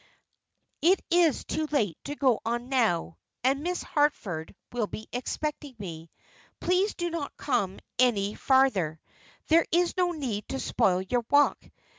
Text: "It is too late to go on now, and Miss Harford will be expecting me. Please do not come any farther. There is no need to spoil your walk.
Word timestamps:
"It 0.81 0.99
is 1.11 1.45
too 1.45 1.67
late 1.67 1.95
to 2.05 2.15
go 2.15 2.39
on 2.43 2.69
now, 2.69 3.19
and 3.43 3.61
Miss 3.61 3.83
Harford 3.83 4.55
will 4.71 4.87
be 4.87 5.07
expecting 5.13 5.75
me. 5.77 6.09
Please 6.59 6.95
do 6.95 7.11
not 7.11 7.37
come 7.37 7.77
any 7.99 8.33
farther. 8.33 8.99
There 9.49 9.67
is 9.71 9.95
no 9.95 10.11
need 10.11 10.47
to 10.49 10.59
spoil 10.59 11.03
your 11.03 11.23
walk. 11.29 11.61